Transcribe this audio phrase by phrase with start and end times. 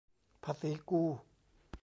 [0.43, 1.01] ภาษีกู